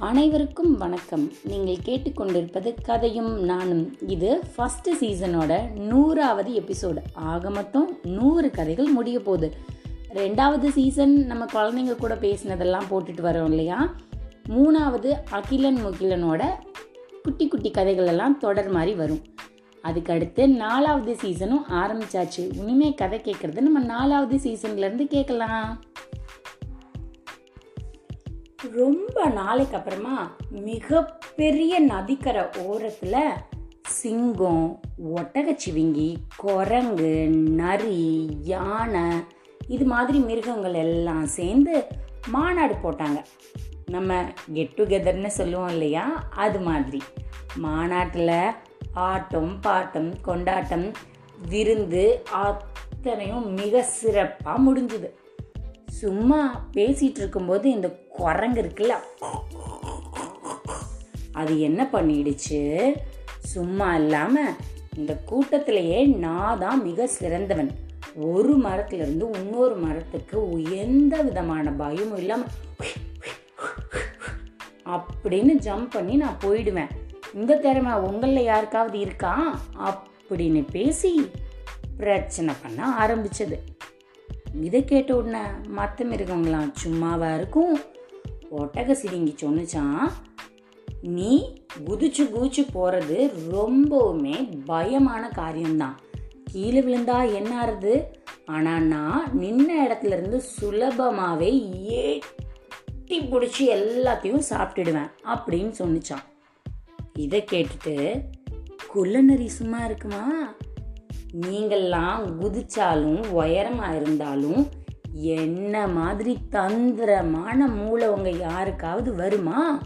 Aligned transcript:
அனைவருக்கும் 0.00 0.76
வணக்கம். 0.76 1.32
நீங்கள் 1.42 1.76
கேட்டுக்கொண்டிருப்பது 1.84 2.74
கதையும் 2.82 3.44
நானும். 3.44 3.96
இது 4.06 4.40
ஃபஸ்ட்டு 4.56 4.88
சீசனோட 5.00 5.72
நூறாவது 5.72 6.50
எபிசோடு 6.52 6.96
ஆக 7.12 7.50
மொத்தம் 7.50 7.98
நூறு 8.02 8.50
கதைகள் 8.50 8.86
முடிய 8.86 9.20
போகுது. 9.20 9.54
ரெண்டாவது 10.14 10.68
சீசன் 10.68 11.26
நம்ம 11.26 11.44
குழந்தைங்க 11.44 11.96
கூட 11.96 12.14
பேசினதெல்லாம் 12.14 12.82
போட்டுட்டு 12.90 13.22
வரோம் 13.22 13.44
இல்லையா? 13.44 13.94
மூணாவது 14.48 15.10
அகிலன் 15.30 15.86
முகிலனோட 15.86 16.42
குட்டி 17.22 17.48
குட்டி 17.48 17.70
கதைகள் 17.70 18.06
எல்லாம் 18.06 18.38
தொடர் 18.38 18.70
மாதிரி 18.70 18.94
வரும். 18.94 19.20
அதுக்கு 19.82 20.12
அடுத்து 20.12 20.48
நாலாவது 20.48 21.16
சீசனும் 21.22 21.64
ஆரம்பிச்சாச்சு. 21.70 22.56
இனிமே 22.56 22.94
கதை 22.94 23.20
கேட்குறது 23.24 23.60
நம்ம 23.60 23.78
நாலாவது 23.78 24.50
சீசன்லேருந்து 24.50 25.06
கேட்கலாம். 25.06 25.80
ரொம்ப 28.68 29.24
நாளைக்கு 29.24 29.76
அப்புறமா 29.76 30.36
மிகப்பெரிய 30.50 31.80
நதிக்கரை 31.80 32.42
ஓரத்தில் 32.64 33.30
சிங்கம் 33.82 34.80
ஒட்டகச்சிவிங்கி 35.16 36.14
குரங்கு 36.36 37.28
நரி 37.30 38.28
யானை 38.42 39.24
இது 39.68 39.84
மாதிரி 39.84 40.18
மிருகங்கள் 40.18 40.74
எல்லாம் 40.74 41.26
சேர்ந்து 41.26 41.86
மாநாடு 42.26 42.74
போட்டாங்க. 42.74 43.24
நம்ம 43.86 44.24
கெட் 44.52 44.72
டுகெதர்னு 44.76 45.26
சொல்லுவோம் 45.26 45.68
இல்லையா? 45.68 46.28
அது 46.30 46.60
மாதிரி. 46.60 47.02
மாநாட்டில் 47.54 48.50
ஆட்டம் 48.92 49.60
பாட்டம் 49.62 50.12
கொண்டாட்டம் 50.22 50.92
விருந்து 51.48 52.22
அத்தனையும் 52.32 53.52
மிக 53.52 53.82
சிறப்பாக 53.82 54.72
முடிஞ்சுது. 54.72 55.08
சும்மா 56.00 56.68
பேசிட்டு 56.72 57.18
இருக்கும்போது 57.18 57.70
இந்த 57.70 57.88
குரங்கு 57.90 58.62
இருக்குல்ல 58.62 58.92
அது 61.32 61.60
என்ன 61.60 61.88
பண்ணிடுச்சு? 61.92 62.92
சும்மா 63.38 63.96
இல்லாம 63.96 64.40
இந்த 64.96 65.22
கூட்டத்திலேயே 65.24 66.06
நான் 66.06 66.58
தான் 66.58 66.82
மிக 66.82 67.06
சிறந்தவன். 67.06 67.70
ஒரு 68.14 68.58
மரத்துல 68.58 68.92
இருந்து 68.92 69.30
இன்னொரு 69.32 69.76
மரத்துக்கு 69.76 70.64
எந்த 70.70 71.22
விதமான 71.22 71.70
பயமும் 71.70 72.16
இல்லாம 72.16 72.44
அப்படின்னு 74.86 75.52
ஜம்ப் 75.66 75.90
பண்ணி 75.90 76.16
நான் 76.16 76.38
போயிடுவேன். 76.40 76.90
இந்த 77.34 77.56
திறமை 77.56 77.92
உங்களில் 77.92 78.42
யாருக்காவது 78.42 78.98
இருக்கா? 78.98 79.60
அப்படின்னு 79.78 80.64
பேசி 80.72 81.30
பிரச்சனை 81.96 82.54
பண்ண 82.62 83.06
ஆரம்பிச்சது. 83.06 83.69
இதை 84.54 84.84
கேட்ட 84.84 85.16
உடனே 85.16 85.38
மற்ற 85.66 86.04
மிருகங்களாம் 86.04 86.70
சும்மாவா 86.72 87.34
இருக்கும். 87.34 87.78
ஒட்டக 88.58 88.96
சிரிங்கி 89.02 89.34
சொன்னுச்சான் 89.42 90.10
நீ 91.02 91.56
குதிச்சு 91.84 92.22
குதிச்சு 92.22 92.66
போகிறது 92.72 93.30
ரொம்பவுமே 93.50 94.60
பயமான 94.66 95.32
காரியம்தான். 95.32 96.00
கீழே 96.44 96.80
விழுந்தா 96.80 97.32
என்ன 97.34 97.66
ஆறுது? 97.66 98.04
ஆனால் 98.46 98.82
நான் 98.82 99.30
நின்ன 99.38 99.68
இடத்துல 99.88 100.06
இருந்து 100.06 100.42
சுலபமாகவே 100.60 101.50
ஏட்டி 101.88 103.18
பிடிச்சி 103.30 103.58
எல்லாத்தையும் 103.58 104.42
சாப்பிட்டுடுவேன் 104.50 105.10
அப்படின்னு 105.24 105.72
சொன்னிச்சான் 105.78 106.26
இதை 107.14 107.44
கேட்டுட்டு 107.50 108.20
குள்ளநரி 108.88 109.48
சும்மா 109.48 109.84
இருக்குமா? 109.84 110.54
நீங்கள்லாம் 111.32 112.22
குதிச்சாலும் 112.40 113.26
உயரமாக 113.26 113.96
இருந்தாலும் 113.96 114.68
என்ன 115.12 115.86
மாதிரி 115.86 116.38
தந்திரமான 116.50 117.66
மூளை 117.66 118.08
உங்க 118.08 118.30
யாருக்காவது 118.30 119.14
வருமா? 119.14 119.82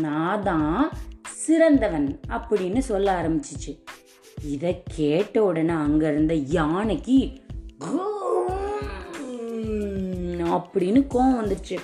நான் 0.00 0.42
தான் 0.42 0.92
சிறந்தவன் 1.28 2.20
அப்படின்னு 2.28 2.78
சொல்ல 2.78 3.22
ஆரம்பிச்சிச்சு. 3.22 3.78
இதை 4.44 4.82
கேட்ட 4.94 5.42
உடனே 5.42 5.72
அங்கே 5.72 6.08
இருந்த 6.08 6.34
யானைக்கு 6.34 7.30
அப்படின்னு 10.38 11.00
கோவம் 11.14 11.38
வந்துருச்சு 11.40 11.76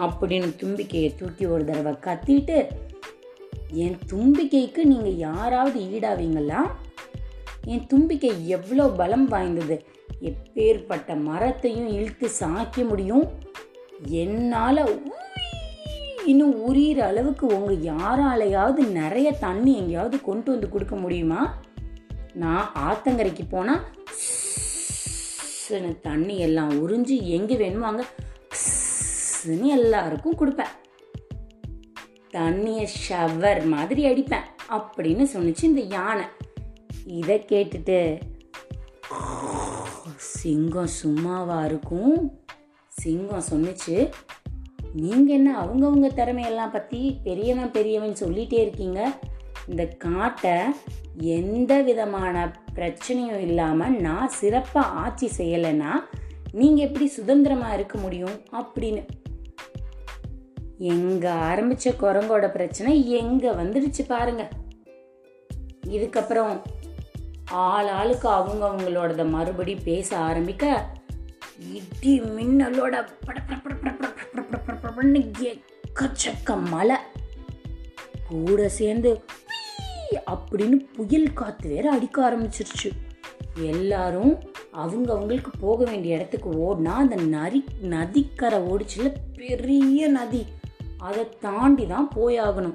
அப்படின்னு 0.00 0.48
தும்பிக்கையை 0.62 1.14
தூக்கி 1.14 1.46
ஒரு 1.46 1.64
தடவை 1.64 1.92
கத்திட்டு 1.92 2.68
என் 3.84 3.98
தும்பிக்கைக்கு 4.10 4.82
நீங்கள் 4.84 5.16
யாராவது 5.16 5.80
ஈடாவீங்களா? 5.80 6.60
என் 7.64 7.86
தும்பிக்கை 7.86 8.48
எவ்வளோ 8.48 8.84
பலம் 9.00 9.28
வாய்ந்தது? 9.28 9.76
எப்பேற்பட்ட 10.30 11.14
மரத்தையும் 11.22 11.88
இழுத்து 11.88 12.28
சாய்க்க 12.40 12.84
முடியும்? 12.88 13.24
என்னால் 14.22 14.82
இன்னும் 16.24 16.54
உரியிற 16.68 16.98
அளவுக்கு 17.10 17.46
உங்கள் 17.46 17.80
யாராலையாவது 17.92 18.82
நிறைய 19.00 19.28
தண்ணி 19.32 19.76
எங்கேயாவது 19.76 20.20
கொண்டு 20.20 20.50
வந்து 20.50 20.68
கொடுக்க 20.68 20.96
முடியுமா? 20.96 21.40
நான் 22.34 22.70
ஆத்தங்கரைக்கு 22.88 23.46
போனால் 23.50 23.84
தண்ணி 26.02 26.38
எல்லாம் 26.38 26.72
உறிஞ்சி 26.82 27.16
எங்கே 27.38 27.56
வேணுமோ 27.56 27.86
அங்கே 27.86 28.06
எல்லாருக்கும் 29.76 30.38
கொடுப்பேன். 30.38 30.72
தண்ணிய 32.32 32.88
ஷவர் 33.08 33.64
மாதிரி 33.64 34.06
அடிப்பேன் 34.06 34.46
அப்படின்னு 34.70 35.26
சொன்னிச்சு 35.34 35.62
இந்த 35.62 35.80
யானை. 35.80 36.24
இதை 37.06 37.44
கேட்டுட்டு 37.48 38.20
சிங்கம் 40.16 40.86
சும்மாவா 40.86 41.64
இருக்கும்? 41.64 42.40
சிங்கம் 42.88 43.42
சொன்னிச்சு 43.50 44.10
நீங்க 44.92 45.32
என்ன 45.32 45.60
அவங்கவுங்க 45.60 46.08
திறமையெல்லாம் 46.16 46.72
பத்தி 46.72 47.20
பெரியவன் 47.24 47.70
பெரியவன் 47.70 48.16
சொல்லிட்டே 48.20 48.52
இருக்கீங்க? 48.52 49.18
இந்த 49.68 49.84
காட்டை 49.86 50.58
எந்த 51.20 51.82
விதமான 51.82 52.56
பிரச்சனையும் 52.74 53.38
இல்லாம 53.38 53.88
நான் 53.88 54.28
சிறப்பாக 54.28 54.86
ஆட்சி 54.86 55.30
செய்யலைன்னா 55.36 55.90
நீங்க 56.52 56.82
எப்படி 56.82 57.06
சுதந்திரமா 57.06 57.74
இருக்க 57.74 57.98
முடியும்? 57.98 58.40
அப்படின்னு. 58.52 59.06
எங்க 60.78 61.32
ஆரம்பிச்ச 61.32 61.84
குரங்கோட 61.84 62.50
பிரச்சனை 62.50 63.10
எங்க 63.10 63.52
வந்துடுச்சு 63.52 64.06
பாருங்க. 64.08 64.48
இதுக்கப்புறம் 65.86 66.60
ஆள் 67.50 67.88
ஆளுக்கு 67.88 68.28
அவங்க 68.28 68.66
அவங்களோட 68.66 69.28
மறுபடி 69.28 69.74
பேச 69.74 70.16
ஆரம்பிக்க 70.16 70.86
இடி 71.72 72.20
மின்னலோட 72.20 73.06
எக்கச்சக்க 75.94 76.68
மலை 76.68 76.96
கூட 78.28 78.68
சேர்ந்து 78.68 79.24
அப்படின்னு 80.26 80.86
புயல் 80.96 81.32
காத்து 81.32 81.68
வேற 81.68 81.90
அடிக்க 81.90 82.30
ஆரம்பிச்சிருச்சு 82.30 82.90
எல்லாரும் 83.54 84.42
அவங்க 84.70 85.12
அவங்களுக்கு 85.12 85.50
போக 85.60 85.84
வேண்டிய 85.84 86.14
இடத்துக்கு 86.14 86.50
ஓடினா 86.50 86.84
அந்த 86.84 87.16
நரி 87.16 87.64
நதிக்கரை 87.80 88.60
ஓடிச்சுல 88.60 89.14
பெரிய 89.36 90.08
நதி 90.08 90.46
அதை 91.02 91.28
தாண்டி 91.40 91.86
தான் 91.86 92.10
போயாகணும். 92.14 92.74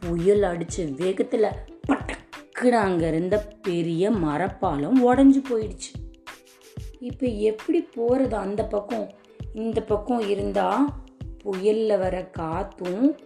புயல் 0.00 0.40
அடிச்ச 0.40 0.76
வேகத்துல 0.76 1.50
பட்டக்குன்னு 1.88 2.70
அங்க 2.70 3.08
இருந்த 3.08 3.48
பெரிய 3.62 4.10
மரப்பாலம் 4.10 4.92
உடஞ்சு 5.06 5.42
போயிடுச்சு. 5.50 6.14
இப்ப 7.00 7.26
எப்படி 7.26 7.88
போறது 7.96 8.34
அந்த 8.34 8.64
பக்கம்? 8.64 9.10
இந்த 9.54 9.80
பக்கம் 9.80 10.28
இருந்தா 10.28 10.98
புயல்ல 11.44 11.98
வர 11.98 12.30
காத்தும் 12.38 13.18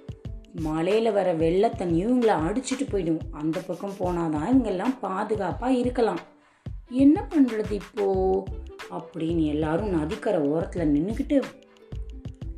மலையில 0.65 1.13
வர 1.13 1.35
வெள்ளத்தண்ணியும் 1.35 2.13
இவங்களை 2.13 2.35
அடிச்சுட்டு 2.49 2.85
போயிடும். 2.91 3.21
அந்த 3.31 3.61
பக்கம் 3.61 3.95
போனாதான் 3.99 4.47
இவங்கெல்லாம் 4.55 4.99
பாதுகாப்பா 5.03 5.67
இருக்கலாம். 5.67 6.19
என்ன 6.89 7.29
பண்றது 7.29 7.71
இப்போ? 7.71 8.45
அப்படின்னு 8.91 9.45
எல்லாரும் 9.45 9.89
நதிக்கரை 9.89 10.41
ஓரத்தில் 10.41 10.95
நின்றுக்கிட்டு 10.95 11.43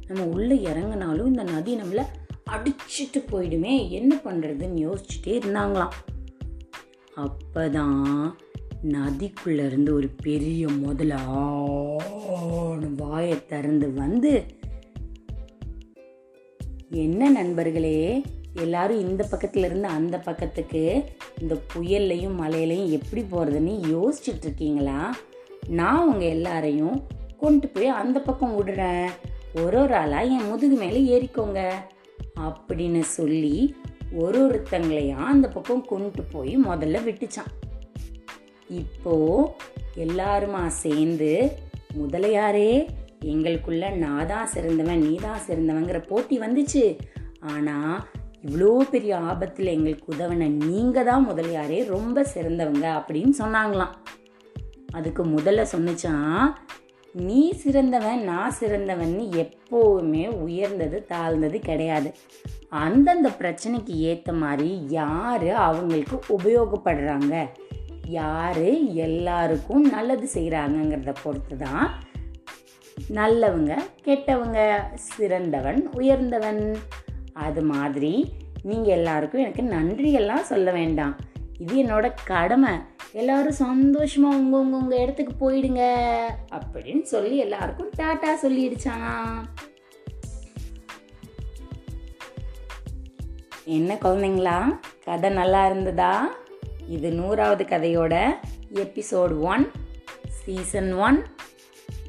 நம்ம 0.06 0.24
உள்ளே 0.24 0.56
இறங்கினாலும் 0.56 1.26
இந்த 1.26 1.42
நதி 1.42 1.76
நம்மளை 1.76 2.04
அடிச்சுட்டு 2.50 3.18
போயிடுமே. 3.32 3.88
என்ன 3.88 4.20
பண்ணுறதுன்னு 4.24 4.80
யோசிச்சுட்டே 4.86 5.38
இருந்தாங்களாம். 5.38 5.94
அப்போ 7.14 7.68
தான் 7.68 8.36
நதிக்குள்ளேருந்து 8.88 9.92
ஒரு 9.92 10.08
பெரிய 10.22 10.68
முதல 10.68 11.14
வாயை 12.96 13.46
திறந்து 13.46 13.92
வந்து 13.92 14.44
என்ன 16.90 17.30
நண்பர்களே 17.30 18.22
எல்லாரும் 18.54 19.08
இந்த 19.08 19.28
பக்கத்துல 19.30 19.64
இருந்து 19.64 19.88
அந்த 19.88 20.18
பக்கத்துக்கு 20.18 21.04
இந்த 21.40 21.54
புயல்லையும் 21.74 22.38
மலையிலையும் 22.40 22.90
எப்படி 22.90 23.22
போகிறதுன்னு 23.22 23.74
யோசிச்சுட்டு 23.94 24.42
இருக்கீங்களா? 24.42 25.16
நான் 25.68 26.06
உங்கள் 26.06 26.28
எல்லாரையும் 26.28 27.02
கொண்டு 27.38 27.68
போய் 27.68 27.86
அந்த 27.86 28.20
பக்கம் 28.20 28.56
விடுறேன். 28.58 29.10
ஒரு 29.60 29.76
ஒரு 29.80 29.94
ஆளாக 29.94 30.34
என் 30.34 30.48
முதுகு 30.50 30.76
மேலே 30.76 31.00
ஏறிக்கோங்க 31.14 31.60
அப்படின்னு 32.46 33.00
சொல்லி 33.16 33.56
ஒரு 34.22 34.38
ஒருத்தங்களையா 34.46 35.18
அந்த 35.32 35.46
பக்கம் 35.48 35.84
கொண்டு 35.84 36.22
போய் 36.32 36.54
முதல்ல 36.68 37.02
விட்டுச்சான். 37.04 37.50
இப்போ 38.80 39.14
எல்லாருமா 39.96 40.62
சேர்ந்து 40.82 41.30
முதலையாரே 41.98 42.72
எங்களுக்குள்ள 43.32 43.84
நான் 43.96 44.26
தான் 44.26 44.46
சிறந்தவன் 44.46 45.04
நீ 45.06 45.14
தான் 45.16 45.44
சிறந்தவங்கிற 45.48 45.98
போட்டி 46.06 46.38
வந்துச்சு. 46.38 46.84
ஆனால் 47.52 47.94
இவ்வளோ 48.46 48.70
பெரிய 48.94 49.14
ஆபத்தில் 49.30 49.74
எங்களுக்கு 49.76 50.12
உதவின 50.14 50.48
நீங்கள் 50.68 51.08
தான் 51.10 51.26
முதலியாரே 51.28 51.78
ரொம்ப 51.94 52.24
சிறந்தவங்க 52.34 52.86
அப்படின்னு 52.98 53.34
சொன்னாங்களாம். 53.42 53.94
அதுக்கு 54.92 55.24
முதல்ல 55.24 55.62
சொன்னிச்சான் 55.74 56.40
நீ 57.14 57.52
சிறந்தவன் 57.52 58.20
நான் 58.22 58.54
சிறந்தவன்னு 58.60 59.24
எப்போவுமே 59.42 60.28
உயர்ந்தது 60.28 61.06
தாழ்ந்தது 61.06 61.58
கிடையாது. 61.58 62.14
அந்தந்த 62.68 63.30
பிரச்சனைக்கு 63.40 63.86
ஏற்ற 63.86 64.32
மாதிரி 64.32 64.86
யார் 64.88 65.48
அவங்களுக்கு 65.48 66.38
உபயோகப்படுறாங்க? 66.38 67.48
யார் 68.06 68.64
எல்லாருக்கும் 68.94 69.84
நல்லது 69.90 70.28
செய்கிறாங்கங்கிறத 70.34 71.14
பொறுத்து 71.22 71.56
தான் 71.56 71.90
நல்லவங்க 73.10 73.78
கெட்டவங்க 74.04 74.78
சிறந்தவன் 74.94 75.88
உயர்ந்தவன். 75.92 76.76
அது 77.32 77.62
மாதிரி 77.62 78.32
நீங்கள் 78.62 78.94
எல்லாருக்கும் 78.94 79.40
எனக்கு 79.40 79.62
நன்றியெல்லாம் 79.62 80.40
சொல்ல 80.40 80.70
வேண்டாம். 80.72 81.16
இது 81.62 81.82
என்னோட 81.82 82.12
கடமை. 82.24 82.74
எல்லாரும் 83.12 83.54
சந்தோஷமா 83.58 84.28
உங்க 84.36 84.58
உங்க 84.58 84.76
உங்க 84.76 84.96
இடத்துக்கு 84.96 85.34
போயிடுங்க. 85.34 85.82
அப்படின்னு 86.50 87.02
சொல்லி 87.02 87.36
எல்லாருக்கும் 87.36 87.90
டாட்டா 87.96 88.30
சொல்லிடுச்சான். 88.42 89.42
என்ன 93.64 93.94
குழந்தைங்களா? 93.94 94.78
கதை 95.04 95.30
நல்லா 95.30 95.66
இருந்ததா? 95.66 96.34
இது 96.88 97.12
நூறாவது 97.12 97.64
கதையோட 97.64 98.34
episode 98.74 99.40
one 99.40 99.70
season 100.28 100.92
one 100.92 101.24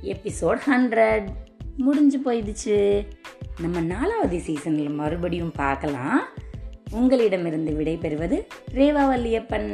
episode 0.04 0.62
hundred. 0.70 1.28
முடிஞ்சு 1.78 2.20
போயிடுச்சு. 2.26 3.08
நம்ம 3.62 3.82
நாலாவது 3.82 4.40
சீசனில் 4.40 4.90
மறுபடியும் 4.90 5.52
பார்க்கலாம். 5.52 6.28
உங்களிடமிருந்து 6.94 7.72
விடைபெறுவது 7.74 8.38
ரேவா 8.76 9.04
வல்லியப்பன் 9.10 9.70